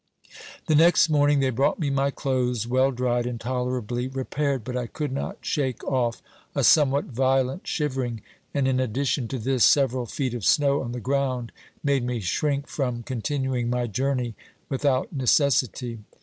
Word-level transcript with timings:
"The 0.65 0.73
next 0.73 1.09
morning 1.09 1.41
they 1.41 1.51
brought 1.51 1.77
me 1.77 1.91
my 1.91 2.09
clothes 2.09 2.65
well 2.65 2.89
dried 2.89 3.27
and 3.27 3.39
tolerably 3.39 4.07
repaired, 4.07 4.63
but 4.63 4.75
I 4.75 4.87
could 4.87 5.11
not 5.11 5.37
shake 5.41 5.83
off 5.83 6.23
a 6.55 6.63
somewhat 6.63 7.05
violent 7.05 7.67
shivering, 7.67 8.21
and 8.51 8.67
in 8.67 8.79
addition 8.79 9.27
to 9.27 9.37
this 9.37 9.63
several 9.63 10.07
feet 10.07 10.33
of 10.33 10.43
snow 10.43 10.81
on 10.81 10.91
the 10.91 10.99
ground 10.99 11.51
made 11.83 12.03
me 12.03 12.19
shrink 12.19 12.65
from 12.65 13.03
continu 13.03 13.55
ing 13.59 13.69
my 13.69 13.85
journey 13.85 14.33
without 14.69 15.13
necessity. 15.13 15.99